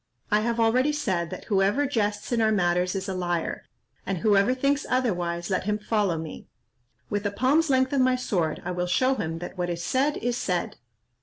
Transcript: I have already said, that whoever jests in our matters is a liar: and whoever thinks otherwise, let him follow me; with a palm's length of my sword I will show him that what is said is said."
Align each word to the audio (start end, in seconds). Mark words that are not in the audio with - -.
I 0.31 0.39
have 0.39 0.59
already 0.59 0.91
said, 0.93 1.29
that 1.29 1.43
whoever 1.45 1.85
jests 1.85 2.31
in 2.31 2.41
our 2.41 2.51
matters 2.51 2.95
is 2.95 3.07
a 3.07 3.13
liar: 3.13 3.65
and 4.03 4.17
whoever 4.17 4.55
thinks 4.55 4.83
otherwise, 4.89 5.51
let 5.51 5.65
him 5.65 5.77
follow 5.77 6.17
me; 6.17 6.47
with 7.11 7.23
a 7.27 7.31
palm's 7.31 7.69
length 7.69 7.93
of 7.93 8.01
my 8.01 8.15
sword 8.15 8.63
I 8.65 8.71
will 8.71 8.87
show 8.87 9.13
him 9.13 9.37
that 9.37 9.59
what 9.59 9.69
is 9.69 9.83
said 9.83 10.17
is 10.17 10.37
said." 10.37 10.77